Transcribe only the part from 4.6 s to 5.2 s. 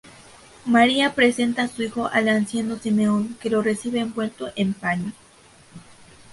paños.